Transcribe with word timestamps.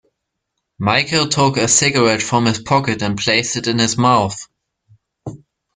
Michael 0.79 1.27
took 1.29 1.57
a 1.57 1.67
cigarette 1.67 2.23
from 2.23 2.45
his 2.47 2.57
pocket 2.57 3.03
and 3.03 3.19
placed 3.19 3.55
it 3.55 3.67
in 3.67 3.77
his 3.77 3.99
mouth. 3.99 4.47